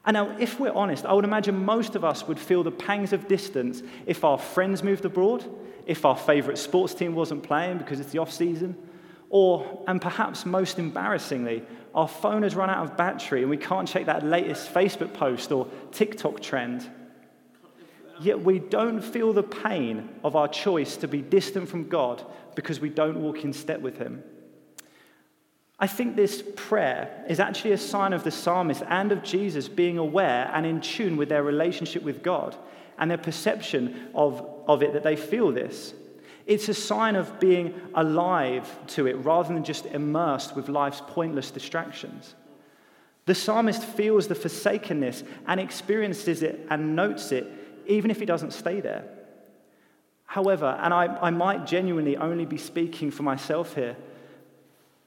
And 0.05 0.15
now, 0.15 0.37
if 0.39 0.59
we're 0.59 0.73
honest, 0.73 1.05
I 1.05 1.13
would 1.13 1.25
imagine 1.25 1.65
most 1.65 1.97
of 1.97 2.05
us 2.05 2.27
would 2.27 2.39
feel 2.39 2.63
the 2.63 2.71
pangs 2.71 3.13
of 3.13 3.29
distance 3.29 3.83
if 4.07 4.25
our 4.25 4.39
friends 4.39 4.83
moved 4.83 5.05
abroad, 5.05 5.45
if 5.87 6.05
our 6.05 6.17
favorite 6.17 6.59
sports 6.59 6.95
team 6.95 7.15
wasn't 7.15 7.43
playing 7.43 7.79
because 7.79 8.01
it's 8.01 8.13
the 8.13 8.19
off 8.19 8.33
season, 8.33 8.77
or, 9.31 9.83
and 9.87 10.03
perhaps 10.03 10.45
most 10.45 10.79
embarrassingly, 10.79 11.63
our 11.95 12.09
phone 12.09 12.43
has 12.43 12.55
run 12.55 12.69
out 12.69 12.85
of 12.85 12.97
battery 12.97 13.41
and 13.41 13.51
we 13.51 13.57
can't 13.57 13.89
check 13.89 14.07
that 14.07 14.25
latest 14.25 14.75
Facebook 14.75 15.15
post 15.15 15.51
or 15.53 15.69
TikTok 15.93 16.41
trend. 16.41 16.89
Yet 18.21 18.43
we 18.43 18.59
don't 18.59 19.01
feel 19.01 19.33
the 19.33 19.43
pain 19.43 20.09
of 20.23 20.37
our 20.37 20.49
choice 20.49 20.97
to 20.99 21.09
be 21.09 21.23
distant 21.23 21.69
from 21.69 21.89
God 21.89 22.23
because 22.55 22.81
we 22.81 22.91
don't 22.91 23.23
walk 23.23 23.45
in 23.45 23.53
step 23.53 23.81
with 23.81 23.97
Him. 23.97 24.23
I 25.79 25.87
think 25.87 26.15
this 26.15 26.43
prayer 26.57 27.25
is 27.27 27.41
actually 27.41 27.73
a 27.73 27.79
sign 27.79 28.13
of 28.13 28.23
the 28.23 28.31
psalmist 28.31 28.83
and 28.89 29.13
of 29.13 29.23
Jesus 29.23 29.67
being 29.69 29.97
aware 29.97 30.51
and 30.53 30.67
in 30.67 30.83
tune 30.83 31.17
with 31.17 31.31
their 31.31 31.43
relationship 31.43 32.03
with 32.03 32.23
God 32.23 32.55
and 32.99 33.11
their 33.11 33.17
perception 33.17 34.11
of, 34.15 34.47
of 34.69 34.83
it 34.83 34.93
that 34.93 35.03
they 35.03 35.17
feel 35.17 35.51
this. 35.51 35.95
It's 36.47 36.69
a 36.69 36.75
sign 36.75 37.17
of 37.17 37.39
being 37.39 37.75
alive 37.95 38.69
to 38.89 39.07
it 39.07 39.15
rather 39.15 39.53
than 39.53 39.65
just 39.65 39.87
immersed 39.87 40.57
with 40.57 40.69
life's 40.69 41.03
pointless 41.07 41.51
distractions. 41.51 42.35
The 43.27 43.35
psalmist 43.35 43.85
feels 43.85 44.27
the 44.27 44.35
forsakenness 44.35 45.23
and 45.47 45.61
experiences 45.61 46.43
it 46.43 46.67
and 46.71 46.97
notes 46.97 47.33
it, 47.33 47.47
even 47.87 48.11
if 48.11 48.19
he 48.19 48.27
doesn't 48.27 48.53
stay 48.53 48.81
there. 48.81 49.05
However, 50.25 50.79
and 50.81 50.95
I, 50.95 51.07
I 51.21 51.31
might 51.31 51.67
genuinely 51.67 52.17
only 52.17 52.47
be 52.47 52.57
speaking 52.57 53.11
for 53.11 53.23
myself 53.23 53.75
here, 53.75 53.97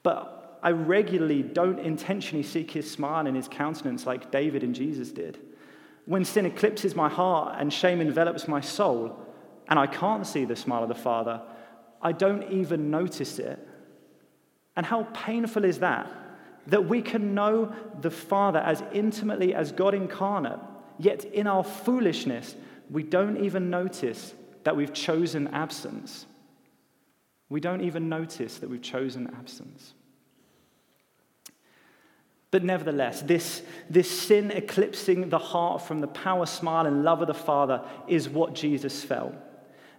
but 0.02 0.58
I 0.62 0.70
regularly 0.70 1.42
don't 1.42 1.78
intentionally 1.78 2.42
seek 2.42 2.70
his 2.70 2.90
smile 2.90 3.26
and 3.26 3.36
his 3.36 3.48
countenance 3.48 4.06
like 4.06 4.30
David 4.30 4.62
and 4.62 4.74
Jesus 4.74 5.10
did. 5.10 5.38
When 6.06 6.24
sin 6.24 6.46
eclipses 6.46 6.94
my 6.94 7.08
heart 7.08 7.56
and 7.58 7.72
shame 7.72 8.00
envelops 8.00 8.46
my 8.46 8.60
soul, 8.60 9.18
and 9.68 9.78
I 9.78 9.86
can't 9.86 10.26
see 10.26 10.44
the 10.44 10.56
smile 10.56 10.82
of 10.82 10.88
the 10.88 10.94
Father, 10.94 11.40
I 12.02 12.12
don't 12.12 12.50
even 12.52 12.90
notice 12.90 13.38
it. 13.38 13.58
And 14.76 14.84
how 14.84 15.04
painful 15.14 15.64
is 15.64 15.78
that? 15.78 16.10
That 16.66 16.86
we 16.86 17.00
can 17.00 17.34
know 17.34 17.74
the 18.00 18.10
Father 18.10 18.58
as 18.58 18.82
intimately 18.92 19.54
as 19.54 19.72
God 19.72 19.94
incarnate, 19.94 20.58
yet 20.98 21.24
in 21.24 21.46
our 21.46 21.64
foolishness, 21.64 22.54
we 22.90 23.02
don't 23.02 23.38
even 23.42 23.70
notice 23.70 24.34
that 24.64 24.76
we've 24.76 24.92
chosen 24.92 25.48
absence. 25.48 26.26
We 27.48 27.60
don't 27.60 27.82
even 27.82 28.08
notice 28.08 28.58
that 28.58 28.68
we've 28.68 28.82
chosen 28.82 29.28
absence. 29.38 29.94
But 32.50 32.62
nevertheless, 32.62 33.20
this, 33.22 33.62
this 33.90 34.08
sin 34.08 34.50
eclipsing 34.50 35.28
the 35.28 35.38
heart 35.38 35.82
from 35.82 36.00
the 36.00 36.06
power, 36.06 36.46
smile, 36.46 36.86
and 36.86 37.02
love 37.02 37.20
of 37.20 37.26
the 37.26 37.34
Father 37.34 37.82
is 38.06 38.28
what 38.28 38.54
Jesus 38.54 39.02
felt. 39.02 39.34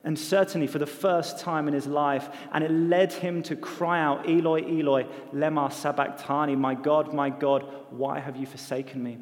And 0.05 0.17
certainly 0.17 0.67
for 0.67 0.77
the 0.77 0.85
first 0.85 1.39
time 1.39 1.67
in 1.67 1.73
his 1.73 1.87
life, 1.87 2.29
and 2.53 2.63
it 2.63 2.69
led 2.69 3.11
him 3.11 3.41
to 3.43 3.55
cry 3.55 3.99
out, 3.99 4.29
Eloi, 4.29 4.61
Eloi, 4.61 5.07
lema 5.33 5.73
sabachthani, 5.73 6.55
my 6.55 6.75
God, 6.75 7.11
my 7.11 7.31
God, 7.31 7.65
why 7.89 8.19
have 8.19 8.37
you 8.37 8.45
forsaken 8.45 9.01
me? 9.01 9.17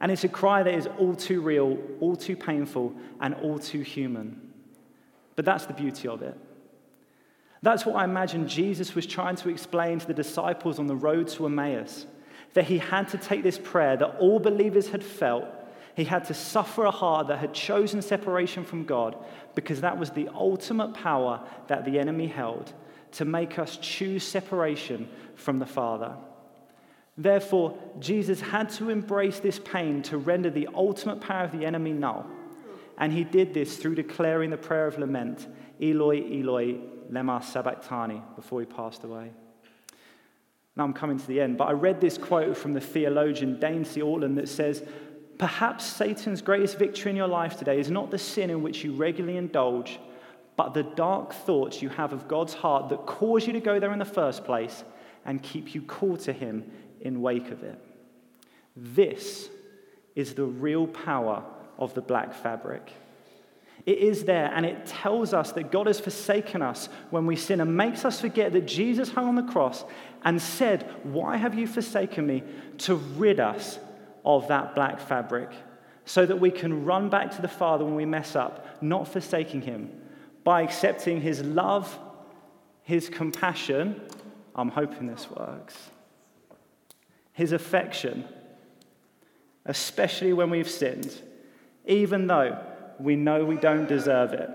And 0.00 0.10
it's 0.10 0.22
a 0.22 0.28
cry 0.28 0.62
that 0.62 0.72
is 0.72 0.88
all 0.98 1.16
too 1.16 1.40
real, 1.40 1.76
all 1.98 2.14
too 2.14 2.36
painful, 2.36 2.94
and 3.20 3.34
all 3.34 3.58
too 3.58 3.80
human. 3.80 4.40
But 5.34 5.44
that's 5.44 5.66
the 5.66 5.74
beauty 5.74 6.06
of 6.06 6.22
it. 6.22 6.38
That's 7.62 7.84
what 7.84 7.96
I 7.96 8.04
imagine 8.04 8.48
Jesus 8.48 8.94
was 8.94 9.06
trying 9.06 9.36
to 9.36 9.48
explain 9.48 9.98
to 9.98 10.06
the 10.06 10.14
disciples 10.14 10.78
on 10.78 10.86
the 10.86 10.96
road 10.96 11.26
to 11.28 11.46
Emmaus 11.46 12.06
that 12.54 12.64
he 12.64 12.78
had 12.78 13.08
to 13.08 13.18
take 13.18 13.42
this 13.42 13.58
prayer 13.58 13.96
that 13.96 14.16
all 14.18 14.38
believers 14.38 14.88
had 14.88 15.04
felt. 15.04 15.44
He 15.96 16.04
had 16.04 16.24
to 16.26 16.34
suffer 16.34 16.84
a 16.84 16.90
heart 16.90 17.28
that 17.28 17.38
had 17.38 17.52
chosen 17.52 18.00
separation 18.02 18.64
from 18.64 18.84
God 18.84 19.16
because 19.54 19.80
that 19.80 19.98
was 19.98 20.10
the 20.10 20.28
ultimate 20.34 20.94
power 20.94 21.42
that 21.66 21.84
the 21.84 21.98
enemy 21.98 22.26
held 22.26 22.72
to 23.12 23.24
make 23.24 23.58
us 23.58 23.76
choose 23.76 24.22
separation 24.22 25.08
from 25.34 25.58
the 25.58 25.66
Father. 25.66 26.14
Therefore, 27.18 27.76
Jesus 27.98 28.40
had 28.40 28.70
to 28.70 28.88
embrace 28.88 29.40
this 29.40 29.58
pain 29.58 30.02
to 30.02 30.16
render 30.16 30.48
the 30.48 30.68
ultimate 30.74 31.20
power 31.20 31.44
of 31.44 31.52
the 31.52 31.66
enemy 31.66 31.92
null. 31.92 32.26
And 32.96 33.12
he 33.12 33.24
did 33.24 33.52
this 33.52 33.76
through 33.76 33.96
declaring 33.96 34.50
the 34.50 34.56
prayer 34.56 34.86
of 34.86 34.98
lament, 34.98 35.46
Eloi, 35.80 36.20
Eloi, 36.40 36.78
lema 37.10 37.42
sabachthani, 37.42 38.22
before 38.36 38.60
he 38.60 38.66
passed 38.66 39.04
away. 39.04 39.32
Now 40.76 40.84
I'm 40.84 40.92
coming 40.92 41.18
to 41.18 41.26
the 41.26 41.40
end, 41.40 41.58
but 41.58 41.68
I 41.68 41.72
read 41.72 42.00
this 42.00 42.16
quote 42.16 42.56
from 42.56 42.74
the 42.74 42.80
theologian 42.80 43.58
Dane 43.58 43.84
C. 43.84 44.00
Ortlund 44.00 44.36
that 44.36 44.48
says, 44.48 44.82
Perhaps 45.40 45.86
Satan's 45.86 46.42
greatest 46.42 46.78
victory 46.78 47.08
in 47.08 47.16
your 47.16 47.26
life 47.26 47.56
today 47.56 47.80
is 47.80 47.90
not 47.90 48.10
the 48.10 48.18
sin 48.18 48.50
in 48.50 48.62
which 48.62 48.84
you 48.84 48.92
regularly 48.92 49.38
indulge, 49.38 49.98
but 50.54 50.74
the 50.74 50.82
dark 50.82 51.32
thoughts 51.32 51.80
you 51.80 51.88
have 51.88 52.12
of 52.12 52.28
God's 52.28 52.52
heart 52.52 52.90
that 52.90 53.06
cause 53.06 53.46
you 53.46 53.54
to 53.54 53.60
go 53.60 53.80
there 53.80 53.94
in 53.94 53.98
the 53.98 54.04
first 54.04 54.44
place 54.44 54.84
and 55.24 55.42
keep 55.42 55.74
you 55.74 55.80
called 55.80 56.20
to 56.20 56.34
Him 56.34 56.70
in 57.00 57.22
wake 57.22 57.50
of 57.50 57.62
it. 57.62 57.82
This 58.76 59.48
is 60.14 60.34
the 60.34 60.44
real 60.44 60.86
power 60.86 61.42
of 61.78 61.94
the 61.94 62.02
black 62.02 62.34
fabric. 62.34 62.92
It 63.86 63.96
is 63.96 64.24
there, 64.24 64.52
and 64.54 64.66
it 64.66 64.84
tells 64.84 65.32
us 65.32 65.52
that 65.52 65.72
God 65.72 65.86
has 65.86 65.98
forsaken 65.98 66.60
us 66.60 66.90
when 67.08 67.24
we 67.24 67.36
sin 67.36 67.62
and 67.62 67.74
makes 67.74 68.04
us 68.04 68.20
forget 68.20 68.52
that 68.52 68.66
Jesus 68.66 69.08
hung 69.08 69.26
on 69.26 69.36
the 69.36 69.50
cross 69.50 69.86
and 70.22 70.42
said, 70.42 70.82
Why 71.02 71.38
have 71.38 71.54
you 71.54 71.66
forsaken 71.66 72.26
me? 72.26 72.42
to 72.76 72.96
rid 72.96 73.40
us 73.40 73.78
of 74.24 74.48
that 74.48 74.74
black 74.74 75.00
fabric 75.00 75.50
so 76.04 76.26
that 76.26 76.40
we 76.40 76.50
can 76.50 76.84
run 76.84 77.08
back 77.08 77.30
to 77.36 77.42
the 77.42 77.48
Father 77.48 77.84
when 77.84 77.94
we 77.94 78.04
mess 78.04 78.34
up, 78.34 78.82
not 78.82 79.06
forsaking 79.06 79.62
Him, 79.62 79.90
by 80.44 80.62
accepting 80.62 81.20
His 81.20 81.42
love, 81.42 81.98
His 82.82 83.08
compassion. 83.08 84.00
I'm 84.54 84.70
hoping 84.70 85.06
this 85.06 85.30
works. 85.30 85.76
His 87.32 87.52
affection, 87.52 88.24
especially 89.64 90.32
when 90.32 90.50
we've 90.50 90.68
sinned 90.68 91.16
even 91.90 92.26
though 92.26 92.58
we 92.98 93.16
know 93.16 93.44
we 93.44 93.56
don't 93.56 93.88
deserve 93.88 94.32
it. 94.32 94.50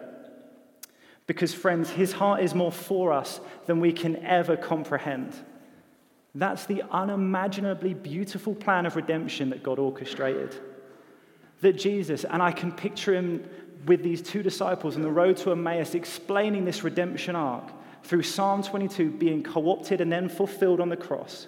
Because, 1.28 1.54
friends, 1.54 1.90
his 1.90 2.14
heart 2.14 2.42
is 2.42 2.54
more 2.54 2.72
for 2.72 3.12
us 3.12 3.40
than 3.66 3.80
we 3.80 3.92
can 3.92 4.16
ever 4.24 4.56
comprehend. 4.56 5.34
That's 6.36 6.66
the 6.66 6.84
unimaginably 6.92 7.94
beautiful 7.94 8.54
plan 8.54 8.86
of 8.86 8.98
redemption 8.98 9.50
that 9.52 9.64
God 9.64 9.80
orchestrated. 9.80 10.56
That 11.62 11.74
Jesus, 11.74 12.26
and 12.26 12.44
I 12.44 12.52
can 12.52 12.74
picture 12.74 13.16
him 13.16 13.48
with 13.86 14.04
these 14.04 14.22
two 14.22 14.44
disciples 14.44 14.98
on 14.98 15.02
the 15.02 15.10
road 15.10 15.38
to 15.38 15.52
Emmaus 15.52 15.96
explaining 15.96 16.66
this 16.66 16.84
redemption 16.84 17.36
arc 17.36 17.72
through 18.04 18.24
Psalm 18.24 18.62
22 18.64 19.12
being 19.12 19.44
co 19.44 19.70
opted 19.70 20.02
and 20.02 20.12
then 20.12 20.28
fulfilled 20.28 20.82
on 20.82 20.90
the 20.90 20.98
cross 20.98 21.48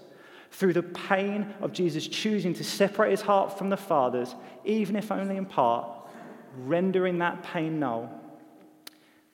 through 0.52 0.74
the 0.74 0.84
pain 0.84 1.54
of 1.62 1.74
Jesus 1.74 2.08
choosing 2.08 2.54
to 2.54 2.64
separate 2.64 3.12
his 3.12 3.22
heart 3.22 3.58
from 3.58 3.70
the 3.70 3.78
Father's, 3.78 4.34
even 4.64 4.96
if 4.96 5.12
only 5.12 5.36
in 5.36 5.46
part, 5.46 5.90
rendering 6.58 7.20
that 7.20 7.44
pain 7.44 7.80
null. 7.80 8.10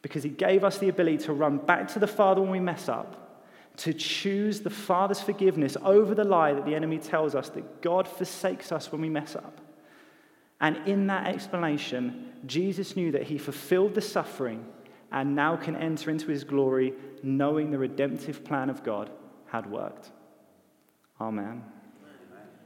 Because 0.02 0.24
he 0.24 0.30
gave 0.30 0.64
us 0.64 0.80
the 0.80 0.90
ability 0.90 1.20
to 1.20 1.34
run 1.34 1.58
back 1.58 1.88
to 1.90 2.00
the 2.00 2.08
Father 2.08 2.42
when 2.42 2.50
we 2.50 2.60
mess 2.60 2.90
up, 2.90 3.23
to 3.78 3.94
choose 3.94 4.62
the 4.62 4.70
Father's 4.70 5.22
forgiveness 5.22 5.76
over 5.84 6.14
the 6.14 6.24
lie 6.24 6.54
that 6.54 6.66
the 6.66 6.76
enemy 6.76 7.00
tells 7.00 7.34
us 7.36 7.50
that 7.50 7.82
God 7.82 8.08
forsakes 8.08 8.72
us 8.72 8.92
when 8.92 9.02
we 9.02 9.10
mess 9.10 9.36
up. 9.36 9.60
And 10.62 10.78
in 10.88 11.08
that 11.08 11.28
explanation, 11.28 12.32
Jesus 12.46 12.96
knew 12.96 13.12
that 13.12 13.24
he 13.24 13.38
fulfilled 13.38 13.96
the 13.96 14.02
suffering 14.02 14.66
and 15.12 15.36
now 15.36 15.56
can 15.56 15.76
enter 15.76 16.10
into 16.10 16.28
his 16.28 16.44
glory, 16.44 16.94
knowing 17.22 17.72
the 17.72 17.78
redemptive 17.78 18.44
plan 18.44 18.70
of 18.70 18.84
God 18.84 19.10
had 19.48 19.70
worked. 19.70 20.12
Amen. 21.20 21.64